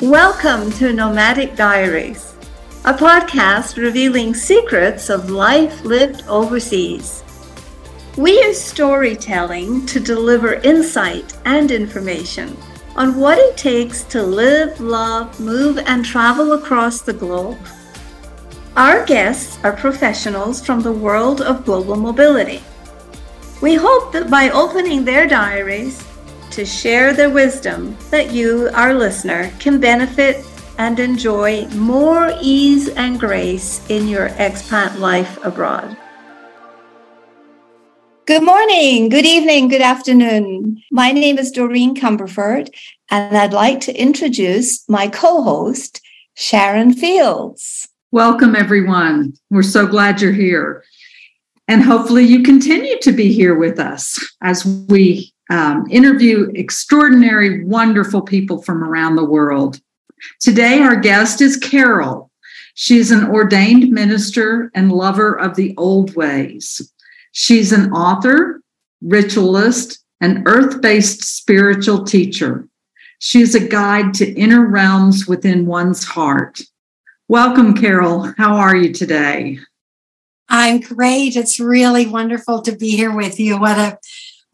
[0.00, 2.34] Welcome to Nomadic Diaries,
[2.84, 7.22] a podcast revealing secrets of life lived overseas.
[8.16, 12.56] We use storytelling to deliver insight and information
[12.96, 17.58] on what it takes to live, love, move, and travel across the globe.
[18.76, 22.64] Our guests are professionals from the world of global mobility.
[23.62, 26.04] We hope that by opening their diaries,
[26.54, 30.46] to share their wisdom that you, our listener, can benefit
[30.78, 35.96] and enjoy more ease and grace in your expat life abroad.
[38.26, 40.80] Good morning, good evening, good afternoon.
[40.92, 42.72] My name is Doreen Cumberford,
[43.10, 46.00] and I'd like to introduce my co host,
[46.34, 47.88] Sharon Fields.
[48.12, 49.32] Welcome, everyone.
[49.50, 50.84] We're so glad you're here.
[51.66, 58.22] And hopefully, you continue to be here with us as we um, interview extraordinary, wonderful
[58.22, 59.80] people from around the world.
[60.40, 62.30] Today, our guest is Karyl.
[62.74, 66.92] She's an ordained minister and lover of the old ways.
[67.32, 68.60] She's an author,
[69.02, 72.68] ritualist, and earth based spiritual teacher.
[73.18, 76.60] She's a guide to inner realms within one's heart.
[77.28, 78.34] Welcome, Karyl.
[78.36, 79.58] How are you today?
[80.48, 81.36] I'm great.
[81.36, 83.58] It's really wonderful to be here with you.
[83.58, 83.98] What a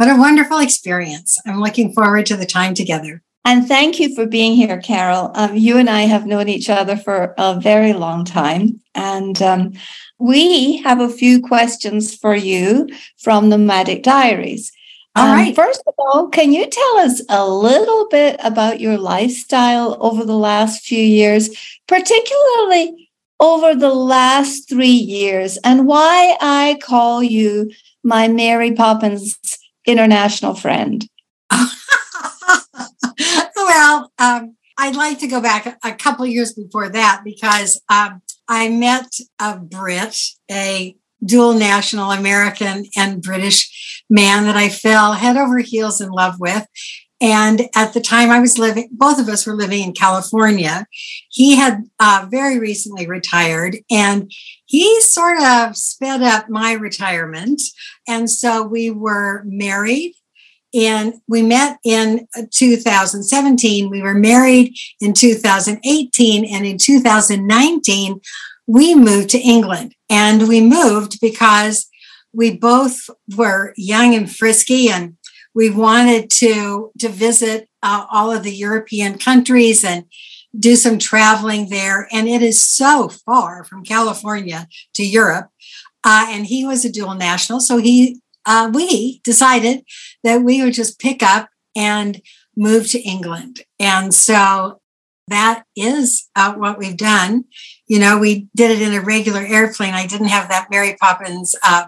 [0.00, 1.38] what a wonderful experience.
[1.44, 3.20] I'm looking forward to the time together.
[3.44, 5.30] And thank you for being here, Karyl.
[5.34, 8.80] Um, you and I have known each other for a very long time.
[8.94, 9.74] And um,
[10.18, 14.72] we have a few questions for you from the Nomadic Diaries.
[15.16, 15.54] All um, right.
[15.54, 20.38] First of all, can you tell us a little bit about your lifestyle over the
[20.38, 21.50] last few years,
[21.86, 27.70] particularly over the last three years, and why I call you
[28.02, 29.38] my Mary Poppins
[29.86, 31.06] international friend?
[33.56, 38.68] well, um, I'd like to go back a, couple years before that because um, I
[38.70, 40.16] met a Brit,
[40.50, 46.36] a dual national American and British man that I fell head over heels in love
[46.40, 46.66] with.
[47.20, 50.86] And at the time I was living, both of us were living in California.
[51.28, 54.30] He had uh, very recently retired and
[54.64, 57.60] he sort of sped up my retirement.
[58.08, 60.14] And so we were married
[60.72, 63.90] and we met in 2017.
[63.90, 66.44] We were married in 2018.
[66.44, 68.20] And in 2019,
[68.66, 69.94] we moved to England.
[70.08, 71.88] And we moved because
[72.32, 75.16] we both were young and frisky and
[75.54, 80.04] we wanted to to visit uh, all of the European countries and
[80.58, 82.08] do some traveling there.
[82.12, 85.48] And it is so far from California to Europe.
[86.02, 89.84] Uh, and he was a dual national, so he uh, we decided
[90.24, 92.22] that we would just pick up and
[92.56, 93.60] move to England.
[93.78, 94.80] And so
[95.28, 97.44] that is uh, what we've done.
[97.86, 99.94] You know, we did it in a regular airplane.
[99.94, 101.86] I didn't have that Mary Poppins uh,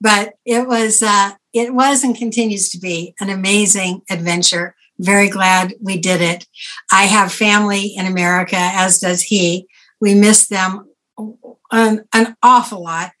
[0.00, 4.74] but it was uh, it was and continues to be an amazing adventure.
[4.98, 6.46] Very glad we did it.
[6.90, 9.68] I have family in America, as does he.
[10.00, 10.88] We miss them
[11.70, 13.12] an, an awful lot,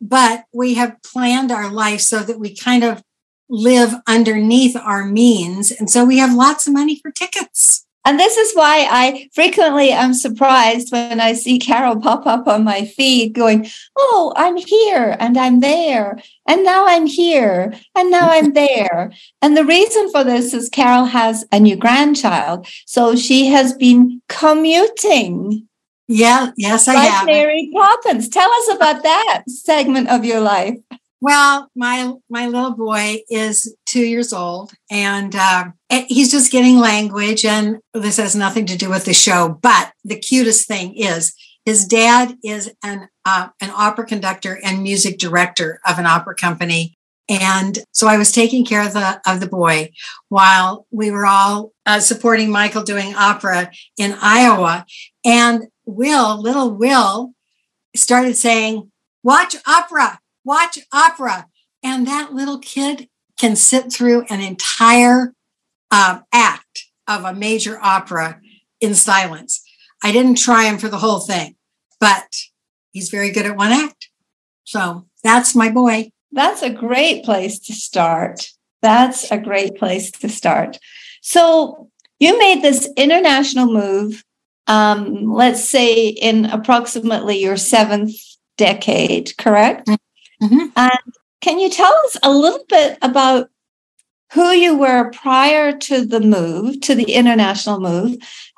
[0.00, 3.02] but we have planned our life so that we kind of
[3.48, 5.70] live underneath our means.
[5.70, 7.86] And so we have lots of money for tickets.
[8.06, 12.62] And this is why I frequently am surprised when I see Karyl pop up on
[12.62, 13.66] my feed going,
[13.96, 16.18] Oh, I'm here and I'm there.
[16.46, 19.12] And now I'm here and now I'm there.
[19.40, 22.66] And the reason for this is Karyl has a new grandchild.
[22.86, 25.66] So she has been commuting.
[26.06, 27.26] Yeah, yes, I like have.
[27.26, 28.28] Mary Poppins.
[28.28, 30.76] Tell us about that segment of your life.
[31.24, 37.46] Well, my my little boy is two years old, and uh, he's just getting language.
[37.46, 41.32] And this has nothing to do with the show, but the cutest thing is
[41.64, 46.94] his dad is an uh, an opera conductor and music director of an opera company.
[47.26, 49.92] And so I was taking care of the of the boy
[50.28, 54.84] while we were all uh, supporting Michael doing opera in Iowa.
[55.24, 57.32] And Will, little Will,
[57.96, 61.46] started saying, "Watch opera." Watch opera.
[61.82, 63.08] And that little kid
[63.38, 65.34] can sit through an entire
[65.90, 68.40] uh, act of a major opera
[68.80, 69.62] in silence.
[70.02, 71.56] I didn't try him for the whole thing,
[72.00, 72.26] but
[72.92, 74.08] he's very good at one act.
[74.64, 76.10] So that's my boy.
[76.32, 78.48] That's a great place to start.
[78.82, 80.78] That's a great place to start.
[81.22, 84.24] So you made this international move,
[84.66, 88.14] um, let's say in approximately your seventh
[88.56, 89.88] decade, correct?
[90.44, 90.66] Mm-hmm.
[90.76, 93.48] And can you tell us a little bit about
[94.32, 98.16] who you were prior to the move, to the international move,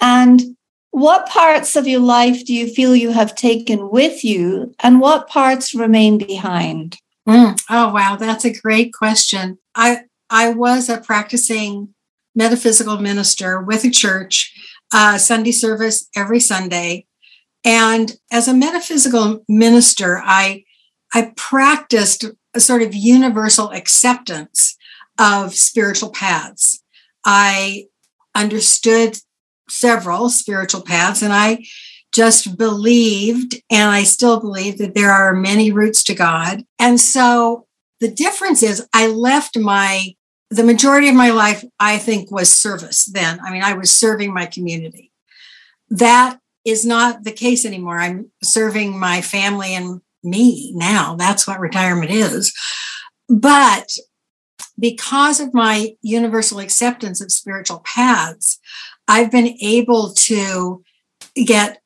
[0.00, 0.56] and
[0.90, 5.28] what parts of your life do you feel you have taken with you, and what
[5.28, 6.96] parts remain behind?
[7.28, 7.60] Mm.
[7.68, 9.58] Oh, wow, that's a great question.
[9.74, 11.94] I I was a practicing
[12.34, 14.54] metaphysical minister with a church,
[14.92, 17.06] uh, Sunday service every Sunday,
[17.64, 20.64] and as a metaphysical minister, I
[21.14, 22.24] I practiced
[22.54, 24.76] a sort of universal acceptance
[25.18, 26.82] of spiritual paths.
[27.24, 27.86] I
[28.34, 29.18] understood
[29.68, 31.64] several spiritual paths and I
[32.12, 36.64] just believed, and I still believe that there are many routes to God.
[36.78, 37.66] And so
[38.00, 40.14] the difference is I left my,
[40.50, 43.40] the majority of my life, I think, was service then.
[43.44, 45.12] I mean, I was serving my community.
[45.90, 47.98] That is not the case anymore.
[47.98, 51.16] I'm serving my family and me now.
[51.16, 52.52] That's what retirement is.
[53.28, 53.90] But
[54.78, 58.58] because of my universal acceptance of spiritual paths,
[59.06, 60.82] I've been able to
[61.34, 61.80] get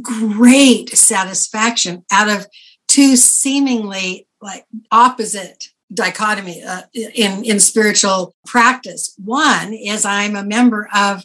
[0.00, 2.46] great satisfaction out of
[2.88, 9.14] two seemingly like opposite dichotomy uh, in in spiritual practice.
[9.22, 11.24] One is I'm a member of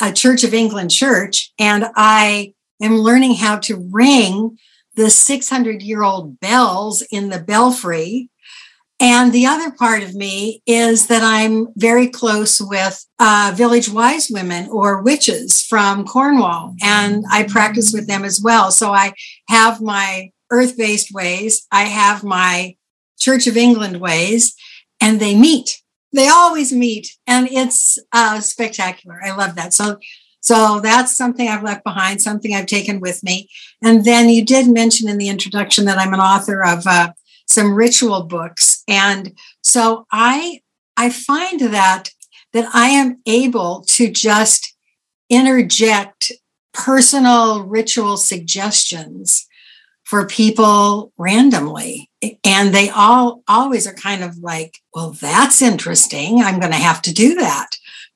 [0.00, 4.58] a Church of England church, and I am learning how to ring
[4.96, 8.30] the 600 year old bells in the belfry.
[8.98, 14.28] And the other part of me is that I'm very close with uh, village wise
[14.30, 18.70] women or witches from Cornwall, and I practice with them as well.
[18.70, 19.12] So I
[19.50, 22.76] have my earth based ways, I have my
[23.18, 24.54] Church of England ways,
[25.00, 25.82] and they meet.
[26.12, 29.20] They always meet, and it's uh, spectacular.
[29.22, 29.74] I love that.
[29.74, 29.98] So
[30.46, 33.50] so that's something I've left behind, something I've taken with me.
[33.82, 37.14] And then you did mention in the introduction that I'm an author of uh,
[37.48, 40.60] some ritual books, and so I
[40.96, 42.10] I find that
[42.52, 44.72] that I am able to just
[45.28, 46.30] interject
[46.72, 49.48] personal ritual suggestions
[50.04, 52.08] for people randomly.
[52.44, 56.40] And they all always are kind of like well that's interesting.
[56.40, 57.70] I'm going to have to do that.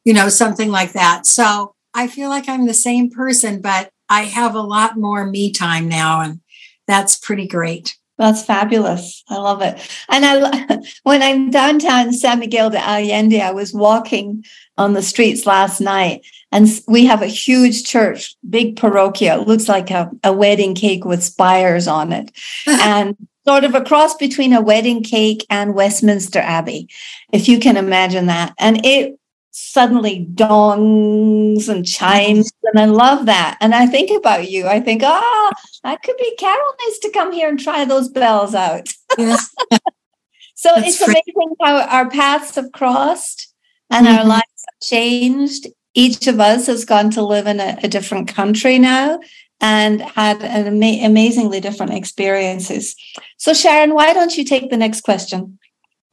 [0.04, 1.26] You know something like that.
[1.26, 5.52] So I feel like I'm the same person, but I have a lot more me
[5.52, 6.40] time now, and
[6.86, 7.96] that's pretty great.
[8.18, 9.24] That's fabulous.
[9.30, 9.80] I love it.
[10.10, 14.44] And I, when I'm downtown San Miguel de Allende, I was walking
[14.76, 19.40] on the streets last night, and we have a huge church, big parroquia.
[19.40, 22.30] It looks like a, a wedding cake with spires on it,
[22.66, 23.16] and
[23.46, 26.88] sort of a cross between a wedding cake and Westminster Abbey,
[27.32, 28.54] if you can imagine that.
[28.58, 29.19] And it
[29.50, 33.58] suddenly dongs and chimes and i love that.
[33.60, 34.66] And i think about you.
[34.66, 35.52] I think ah oh,
[35.84, 38.88] that could be carol needs to come here and try those bells out.
[39.18, 39.50] Yes.
[40.54, 43.52] so That's it's amazing how our paths have crossed
[43.90, 44.18] and mm-hmm.
[44.18, 45.66] our lives have changed.
[45.94, 49.18] Each of us has gone to live in a, a different country now
[49.60, 52.94] and had an ama- amazingly different experiences.
[53.36, 55.58] So sharon why don't you take the next question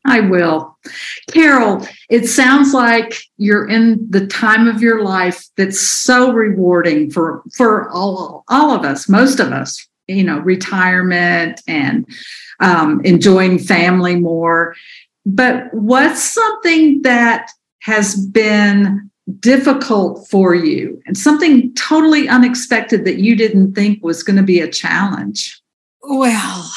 [0.08, 0.78] I will.
[1.30, 7.44] Karyl, it sounds like you're in the time of your life that's so rewarding for
[7.54, 9.86] for all all of us, most of us.
[10.10, 12.08] You know, retirement and
[12.62, 14.74] um, enjoying family more.
[15.26, 17.52] But what's something that
[17.82, 24.38] has been difficult for you and something totally unexpected that you didn't think was going
[24.38, 25.62] to be a challenge?
[26.02, 26.72] Well,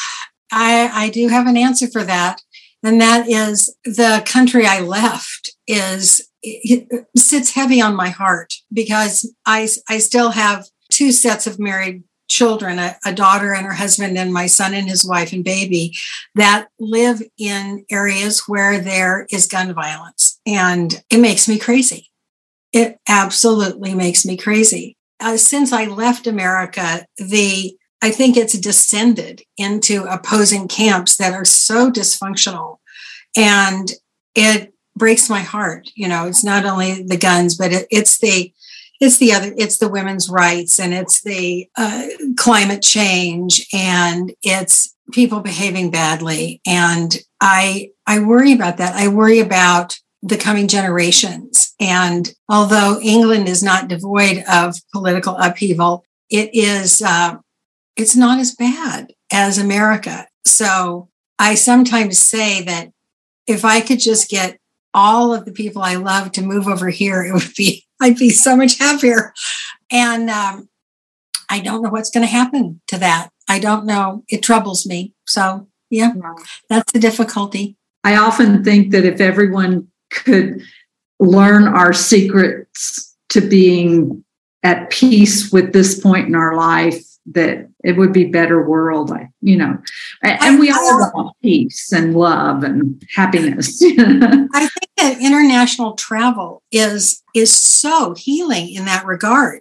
[0.50, 2.42] I, I do have an answer for that
[2.82, 9.32] and that is the country I left is it sits heavy on my heart because
[9.44, 14.16] I I still have two sets of married children a, a, daughter and her husband
[14.16, 15.92] and my son and his wife and baby
[16.36, 20.40] that live in areas where there is gun violence.
[20.46, 22.08] And it makes me crazy.
[22.72, 24.96] It absolutely makes me crazy.
[25.18, 31.44] Uh, since i left america the I think it's descended into opposing camps that are
[31.44, 32.78] so dysfunctional.
[33.36, 33.90] And
[34.34, 35.90] it breaks my heart.
[35.94, 38.52] You know, it's not only the guns, but it, it's the
[39.00, 44.94] it's the other it's the women's rights and it's the uh, climate change and it's
[45.12, 51.74] people behaving badly and i i worry about that i worry about the coming generations
[51.80, 57.36] and although england is not devoid of political upheaval it is uh,
[58.00, 60.26] it's not as bad as America.
[60.46, 62.92] So I sometimes say that
[63.46, 64.58] if I could just get
[64.94, 68.30] all of the people I love to move over here, it would be, I'd be
[68.30, 69.34] so much happier.
[69.90, 70.68] And um,
[71.50, 73.28] I don't know what's going to happen to that.
[73.48, 74.24] I don't know.
[74.28, 75.12] It troubles me.
[75.26, 76.12] So, yeah,
[76.68, 77.76] that's the difficulty.
[78.04, 80.62] I often think that if everyone could
[81.18, 84.24] learn our secrets to being
[84.62, 89.10] at peace with this point in our life that it would be better world
[89.40, 89.78] you know.
[90.22, 93.82] And we all want peace and love and happiness.
[93.84, 99.60] I think that international travel is is so healing in that regard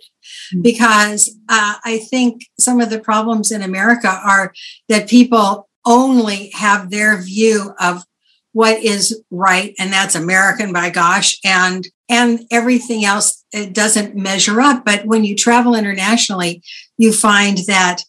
[0.53, 0.61] mm.
[0.61, 4.53] because uh, i think some of the problems in america are
[4.89, 8.03] that people only have their view of
[8.51, 14.61] what is right and that's american by gosh and and everything else it doesn't measure
[14.61, 14.83] up.
[14.83, 16.61] But when you travel internationally
[16.97, 18.03] you find that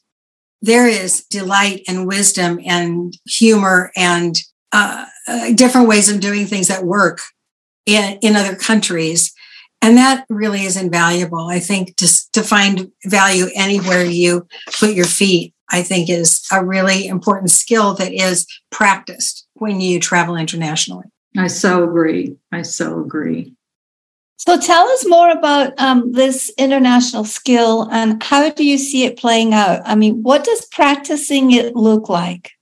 [0.62, 4.36] there is delight and wisdom and humor and
[4.72, 7.20] uh, uh, different ways of doing things that work
[7.86, 9.32] in, in other countries
[9.82, 14.46] and that really is invaluable i think to find value anywhere you
[14.78, 20.00] put your feet i think is a really important skill that is practiced when you
[20.00, 21.06] travel internationally.
[21.36, 22.36] I so agree.
[22.50, 23.54] I so agree.
[24.40, 29.18] So tell us more about um, this international skill and how do you see it
[29.18, 29.82] playing out?
[29.84, 32.52] I mean, what does practicing it look like,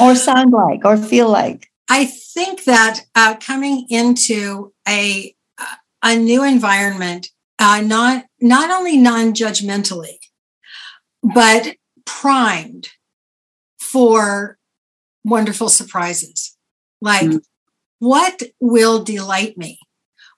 [0.00, 1.70] or sound like, or feel like?
[1.88, 5.36] I think that uh, coming into a
[6.02, 7.28] a new environment,
[7.60, 10.18] uh, not not only non-judgmentally,
[11.22, 12.88] but primed
[13.78, 14.58] for
[15.24, 16.56] wonderful surprises.
[17.00, 17.40] Like, mm.
[18.00, 19.78] what will delight me?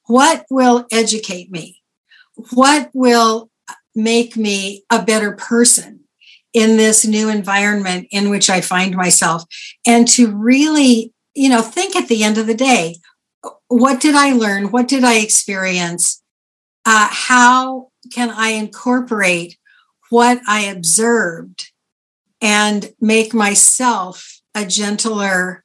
[0.06, 1.82] What will educate me?
[2.52, 3.50] What will
[3.94, 6.00] make me a better person
[6.52, 9.44] in this new environment in which I find myself?
[9.86, 12.96] And to really, you know, think at the end of the day,
[13.68, 14.70] what did I learn?
[14.70, 16.22] What did I experience?
[16.84, 19.58] Uh, how can I incorporate
[20.10, 21.70] what I observed
[22.40, 25.64] and make myself a gentler,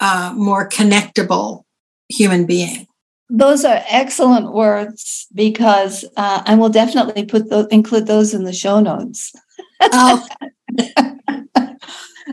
[0.00, 1.62] uh, more connectable
[2.08, 2.86] human being.
[3.28, 8.52] Those are excellent words because uh, I will definitely put those, include those in the
[8.52, 9.32] show notes.
[9.80, 10.26] Oh.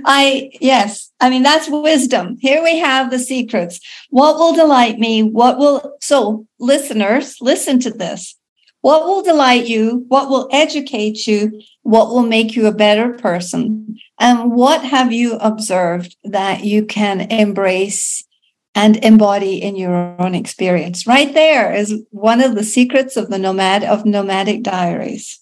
[0.05, 2.37] I yes, I mean that's wisdom.
[2.41, 3.79] Here we have the secrets.
[4.09, 5.23] What will delight me?
[5.23, 8.35] What will so listeners listen to this.
[8.81, 10.03] What will delight you?
[10.09, 11.61] What will educate you?
[11.83, 13.97] What will make you a better person?
[14.19, 18.25] And what have you observed that you can embrace
[18.75, 21.05] and embody in your own experience?
[21.05, 25.41] Right there is one of the secrets of the nomad of nomadic diaries.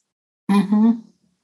[0.49, 0.91] Mm-hmm.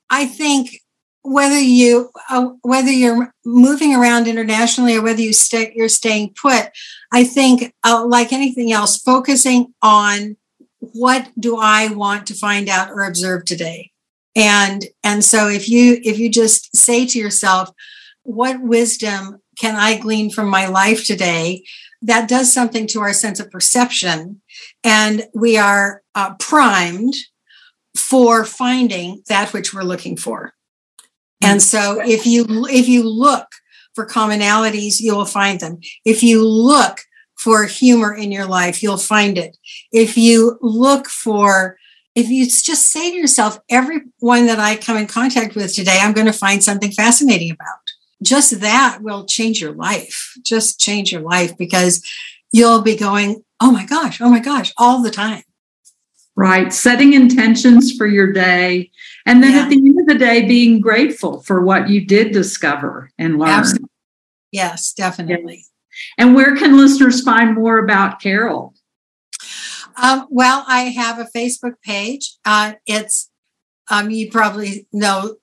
[0.10, 0.82] I think
[1.24, 6.70] whether you uh, whether you're moving around internationally or whether you stay you're staying put,
[7.12, 10.38] I think uh, like anything else, focusing on
[10.80, 13.92] what do I want to find out or observe today?
[14.36, 17.72] And and so if you if you just say to yourself,
[18.24, 21.64] what wisdom can I glean from my life today?
[22.02, 24.42] That does something to our sense of perception,
[24.84, 27.16] and we are uh, primed
[27.96, 30.54] for finding that which we're looking for.
[31.42, 33.48] And so if you if you look
[33.96, 35.80] for commonalities, you will find them.
[36.06, 37.00] If you look
[37.38, 39.58] for humor in your life, you'll find it.
[39.92, 41.78] If you look for,
[42.16, 46.14] if you just say to yourself, everyone that I come in contact with today, I'm
[46.14, 47.87] going to find something fascinating about.
[48.24, 50.34] Just that will change your life.
[50.44, 52.06] Just change your life because
[52.52, 55.44] you'll be going, oh my gosh, oh my gosh, all the time.
[56.36, 56.72] Right.
[56.72, 58.92] Setting intentions for your day.
[59.26, 59.64] And then yeah.
[59.64, 63.50] at the end of the day, being grateful for what you did discover and learn.
[63.50, 63.90] Absolutely.
[64.52, 65.66] Yes, definitely.
[66.18, 68.74] And where can listeners find more about Karyl?
[70.02, 72.36] Um, well, I have a Facebook page.
[72.46, 73.32] Uh, it's,
[73.90, 75.38] um, you probably know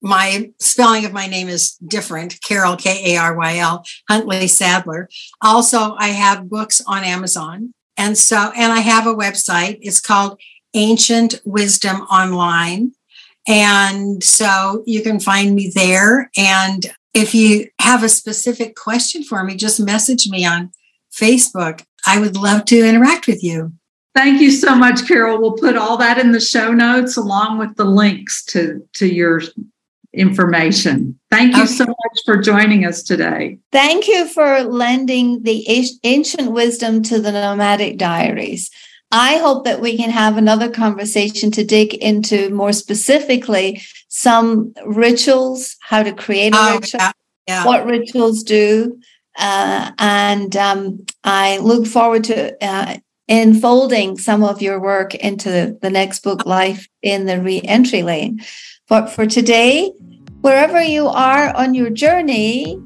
[0.00, 5.08] my spelling of my name is different Karyl, K A R Y L, Huntley Sadler.
[5.40, 7.74] Also, I have books on Amazon.
[7.96, 9.78] And so, and I have a website.
[9.80, 10.40] It's called
[10.74, 12.92] Ancient Wisdom Online.
[13.48, 16.30] And so you can find me there.
[16.36, 20.70] And if you have a specific question for me, just message me on
[21.12, 21.82] Facebook.
[22.06, 23.72] I would love to interact with you.
[24.14, 25.40] Thank you so much, Karyl.
[25.40, 29.40] We'll put all that in the show notes along with the links to, to your
[30.18, 31.18] information.
[31.30, 31.72] Thank you okay.
[31.72, 33.58] so much for joining us today.
[33.72, 35.64] Thank you for lending the
[36.02, 38.70] ancient wisdom to the nomadic diaries.
[39.10, 45.76] I hope that we can have another conversation to dig into more specifically some rituals,
[45.80, 47.12] how to create a oh, ritual, yeah.
[47.46, 47.64] Yeah.
[47.64, 48.98] what rituals do.
[49.38, 52.96] Uh, and um, I look forward to uh,
[53.28, 58.40] enfolding some of your work into the next book, Life in the Reentry Lane.
[58.88, 59.92] But for today,
[60.40, 62.80] wherever you are on your journey,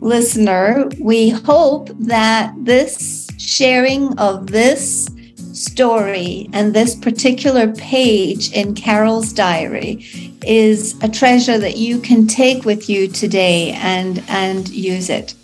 [0.00, 5.08] listener, we hope that this sharing of this
[5.52, 10.06] story and this particular page in Karyl's diary
[10.46, 15.34] is a treasure that you can take with you today and and use it.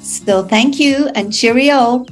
[0.00, 2.04] So thank you and cheerio.